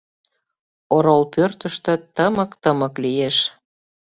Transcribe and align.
Орол 0.95 1.23
пӧртыштӧ 1.33 1.93
тымык-тымык 2.15 2.93
лиеш. 3.03 3.37